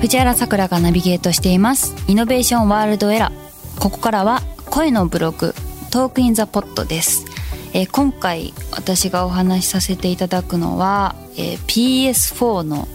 [0.00, 1.94] 藤原さくらがナビゲートしています。
[2.08, 5.54] イノベーションワールドエラーここからは声のブログ
[5.90, 7.26] トークインザポットです、
[7.74, 12.88] えー今回私がお話しさせていただくのは、えー PS4 の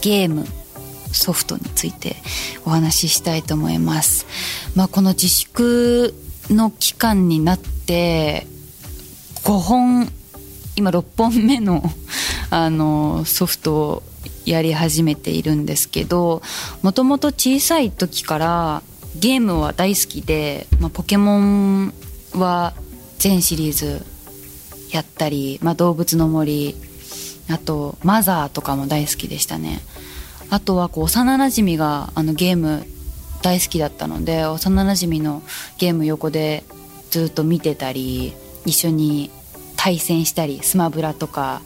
[0.00, 0.46] ゲーム
[1.12, 2.16] ソフトについて
[2.66, 4.26] お話ししたいと思います。
[4.74, 6.12] まあこの自粛
[6.50, 8.48] の期間になって
[9.44, 10.12] 5本
[10.76, 11.82] 今6本目の
[12.50, 14.02] あのソフトを
[14.44, 16.42] やり始めているんですけど
[16.82, 18.82] もともと小さい時から
[19.16, 21.94] ゲームは大好きで、まあ、ポケモン
[22.34, 22.72] は
[23.18, 24.04] 全シリーズ
[24.90, 26.74] やったり、まあ、動物の森
[27.48, 29.82] あとマザーとかも大好きでしたね。
[30.50, 32.86] あとはこう幼なじみがあのゲーム
[33.40, 35.42] 大好きだったので幼なじみの
[35.78, 36.62] ゲーム横で
[37.10, 39.30] ずっと見てたり一緒に
[39.76, 41.62] 対戦したりスマブラとか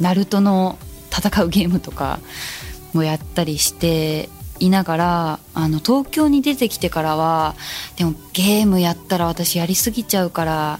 [0.00, 0.78] ナルトの
[1.10, 2.18] 戦うゲームとか
[2.92, 4.28] もやったりして
[4.60, 7.54] いながらあの東京に出てきてからは
[7.96, 10.78] でもゲームやったら私やりすぎちゃうから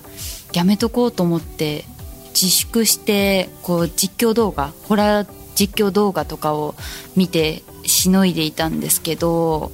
[0.53, 1.85] やめとこうと思って
[2.29, 6.75] 自粛してこう実況動画ホラー実況動画とかを
[7.17, 9.71] 見てしのいでいたんですけど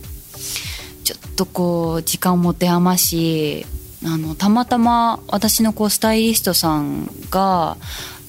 [1.05, 3.67] ちょっとこう時間を持て余し
[4.05, 7.77] あのたまたま私のこうスタイリストさんが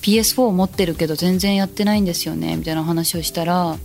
[0.01, 3.77] PS4 持ってるけど全然やってないんですよねみたいな話をしたら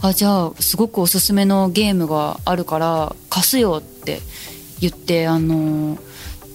[0.00, 4.20] あじゃあすごくおすすめのゲームがあるから貸すよって
[4.80, 5.98] 言ってあの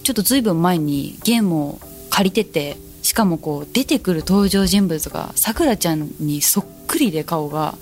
[0.03, 7.75] ちょっとずいぶん前にゲームを借りててしかもこう出てくる登場人物がさくらちゃんにそっくりで顔が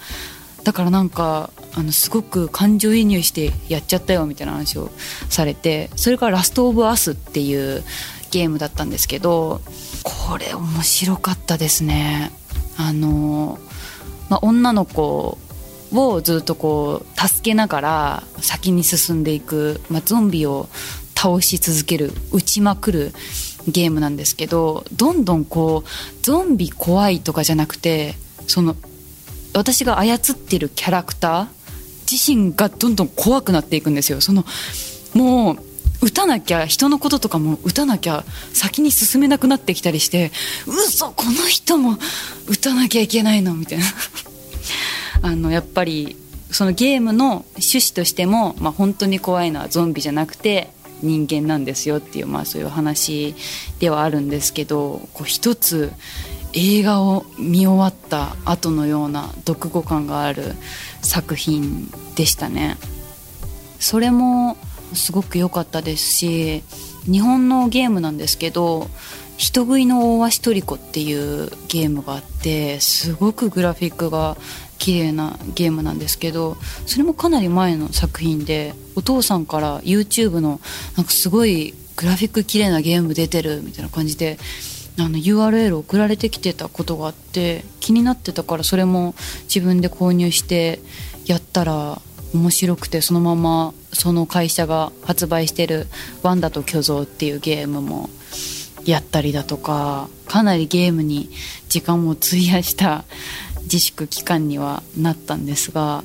[0.63, 4.89] だからなんかあのすごく感情移入してやっちゃったよみたいな話を
[5.29, 7.83] されてそれから「ラスト・オブ・アス」っていう
[8.31, 9.61] ゲームだったんですけど
[10.03, 12.31] これ面白かったですね。
[12.77, 13.59] あの、
[14.29, 15.37] まあ、女の子
[15.91, 20.69] をずっとこう助けながら先に進んでいく、まあ、ゾンビを
[21.15, 23.13] 倒し続ける撃ちまくる
[23.67, 28.15] ゲームなんですけどどんどんこうゾンビ怖いとかじゃなくて
[28.47, 28.75] その
[29.53, 31.59] 私が操ってるキャラクター
[32.11, 34.21] 自身がどんどん怖くなっていくんですよ。
[34.21, 34.45] その
[35.13, 35.57] もう
[36.01, 38.23] 撃たなきゃ人のこととかも撃たなきゃ
[38.53, 40.31] 先に進めなくなってきたりして
[40.65, 41.97] 嘘この人も
[42.47, 43.85] 撃たなきゃいけないのみたいな。
[45.21, 46.15] あのやっぱり
[46.51, 50.71] そのゲームの趣旨としても、まあ、本当に怖いのはゾンビじゃなくて
[51.01, 53.35] 人間なんですよっていう、まあ、そういう話
[53.79, 55.91] ではあるんですけどこう一つ
[56.53, 60.55] 映画を見終わった後のような読後感がある
[61.01, 62.77] 作品でしたね。
[63.79, 64.57] それも
[64.93, 66.63] すごく良かったですし
[67.05, 68.89] 日本のゲームなんですけど
[69.37, 74.35] 「人食いの大足トリコ」っていうゲームがあってすごくグラフィックが
[74.77, 80.59] 綺麗なゲームなんですけどそれもかなり前の作品でお父さんから YouTube の
[80.97, 84.39] なんかすごいグラフィック綺麗なゲーム出てるみたいな感じで
[84.99, 90.79] あの URL 送られてきてたことがあって気になってたからそれも自分で購入して
[91.25, 92.01] やったら
[92.33, 95.87] 面白くてそのままその会社が発売してる
[96.21, 98.09] 「ワンダと巨像」っていうゲームも
[98.85, 101.29] やったりだとかかなりゲームに
[101.69, 103.05] 時間を費やした
[103.63, 106.03] 自粛期間にはなったんですが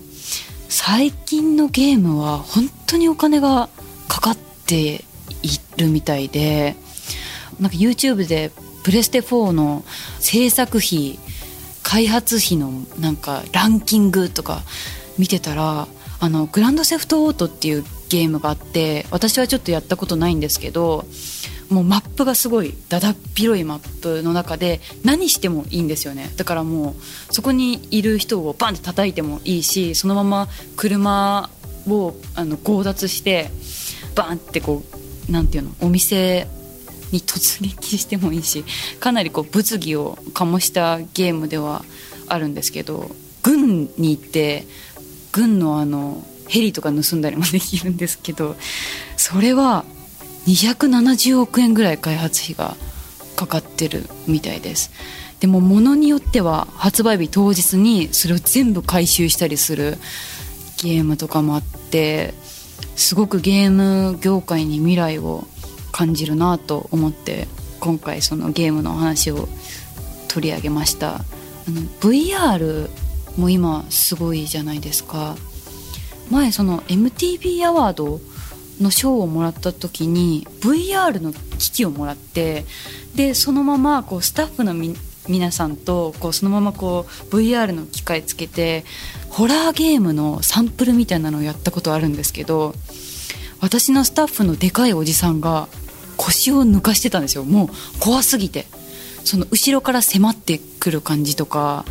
[0.69, 3.69] 最近のゲームは本当にお金が
[4.09, 5.05] かかって
[5.43, 6.77] いるみたいで
[7.61, 8.51] なんか YouTube で
[8.85, 9.83] プレステ4の
[10.21, 11.19] 制作費
[11.83, 14.63] 開発費のなんかランキングとか
[15.19, 15.89] 見てたら
[16.21, 21.05] あのグランドセフトオートっていうゲームがあって私はちょっとやったことないんですけど
[21.71, 26.31] もうマップがすごいだだっ広いマップの中で何してもいいんですよね。
[26.37, 31.51] だからもうそこにいる人をバンって叩いてもいいしそのまま車
[31.89, 33.51] をあの強奪して
[34.15, 34.83] バンってこ
[35.29, 36.47] うなんていうのお店
[37.15, 38.65] に突撃してもいいし
[39.01, 41.85] かなりこう物議を醸したゲームでは
[42.29, 43.11] あるんですけど
[43.43, 44.67] 軍に行って
[45.33, 48.57] 軍のあのヘリとか盗んだりもできるんですけど
[49.17, 49.85] それは
[50.47, 52.77] 270億円ぐらい開発費が
[53.37, 54.91] かかってるみたいです。
[55.41, 59.99] でも物によっては発売日当日にそれを全部回収したりする
[60.83, 62.35] ゲームとかもあって
[62.97, 65.47] すごくゲーム業界に未来を
[65.95, 67.47] 感じるなと思って
[67.79, 69.49] 今回そのゲームのお話を
[70.27, 71.15] 取り上げました。
[71.15, 71.19] あ
[71.69, 72.89] の VR
[73.37, 75.37] も今すごいじゃないですか。
[76.33, 78.21] 前その MTV アワード
[78.81, 82.65] の賞をもらった時に VR の機器をもらって
[83.15, 84.97] でそのままこうスタッフのみ
[85.29, 88.85] 皆さんとこうそのままこう VR の機械つけて
[89.31, 92.75] ホラーゲームのサンプルみたいなのをやったことあるんですけど
[93.61, 95.69] 私のスタッフのでかいおじさんが
[96.17, 97.45] 腰を抜かしてたんですよ。
[97.45, 97.69] もう
[98.01, 98.67] 怖すぎて。
[99.25, 101.85] その後ろから迫ってくる感じとか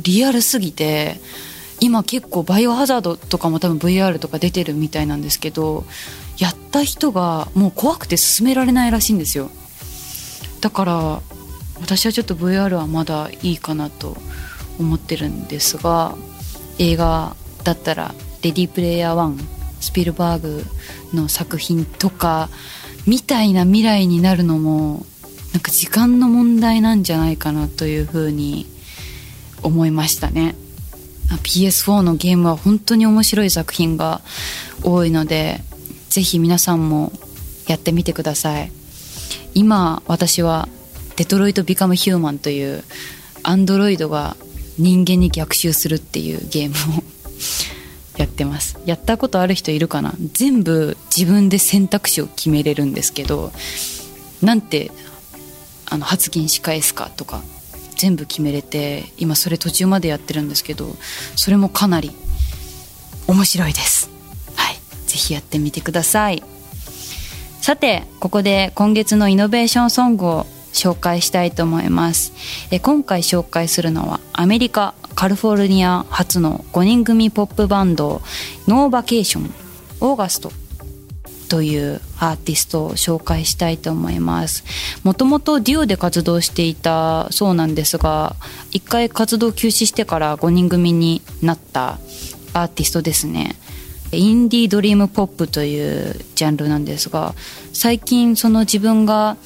[0.00, 1.18] リアルすぎて
[1.80, 5.84] 今結構バイオハザードとかも多分 VR とか出てるみたいなんですけど
[6.38, 9.50] やった人がもう怖くて進められないらしいんですよ。
[10.60, 11.22] だから
[11.80, 14.16] 私はちょっと VR はまだいいかなと
[14.78, 16.14] 思ってるんですが
[16.78, 19.42] 映画だったら「レディープレイヤー1」
[19.80, 20.64] スピルバーグ
[21.14, 22.50] の作品とか
[23.06, 25.06] みたいな未来になるのも
[25.52, 28.66] なんか時間の問題なんじゃないかなというふうに
[29.62, 30.54] 思いましたね。
[31.42, 34.20] PS4 のゲームは本当に面白い作品が
[34.82, 35.60] 多いので
[36.08, 37.12] ぜひ皆さんも
[37.68, 38.72] やってみてください。
[39.54, 40.68] 今私は
[41.16, 42.84] 「デトロイト・ビカム・ヒューマン」という
[43.42, 44.36] アンドロイドが
[44.78, 47.02] 人間に逆襲するっていうゲームを
[48.20, 48.78] やってます。
[48.84, 50.14] やったことある人いるかな？
[50.32, 53.50] 全部自分で選択肢を決めれるんですけど
[54.42, 54.90] なんて
[55.86, 57.42] あの発言し返すかとか
[57.96, 60.96] 全部決めれて今それ途中までやってるんですけど
[61.36, 62.12] それもかなり
[63.26, 64.10] 面白いです。
[64.54, 64.74] はい。
[65.06, 66.42] ぜひやってみてください。
[67.60, 72.32] さてここで今月のイノベーションソングを紹介したいと思います。
[72.70, 78.22] え今回紹介するのはアメリカカリフォルニア初の5人組ポップバンド
[78.66, 79.52] ノーバケーション
[80.00, 80.50] オーガスト
[81.50, 84.64] というアーティストを紹介したいと思います。
[85.04, 88.34] もともとデュオで活動していたそうなんですが
[88.70, 91.98] 一回活動休止してから5人組になった
[92.54, 93.56] アーティストですね。
[94.12, 97.34] インディードリームポップというジャンルなんですが
[97.74, 99.36] 最近その自分が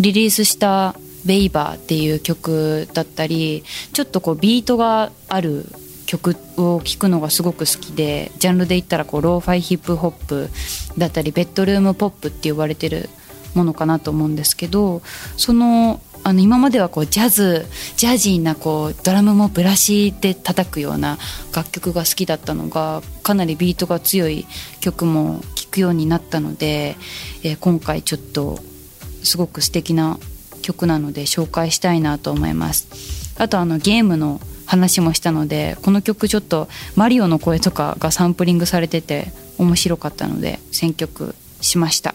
[0.00, 0.94] リリースした
[1.28, 5.66] 「ベイバー」っていう曲だったりちょっとこうビートがある
[6.06, 10.48] 曲を聴くのがすごく好きでジャンルで言ったらこうローファイヒップホップ
[10.96, 13.10] だったりベッドルームポップって呼ばれてる
[13.54, 15.02] ものかなと思うんですけど
[15.36, 17.66] そのあの今まではこうジャズ
[17.96, 21.18] ジャジーなこうドラムもブラシで叩くような
[21.54, 24.46] 楽曲が好きだったのがかなりビートが強い
[24.80, 26.96] 曲も聴くようになったので、
[27.44, 28.58] えー、今回ちょっと
[29.22, 30.18] すごく素敵な
[30.58, 32.88] 曲なので紹介したいなと思います。
[33.38, 42.14] あとあのゲームの話もしたのでこの曲ちょっとマリオの声とかがサンプリングされてて面白かったので選曲しました、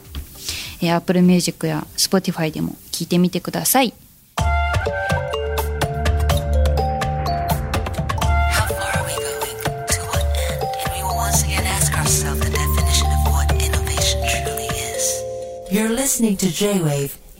[0.80, 3.94] えー、Apple Music や Spotify でも聴いてみてください
[15.74, 17.23] 「You're listening to J-Wave